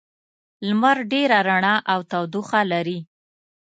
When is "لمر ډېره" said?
0.67-1.37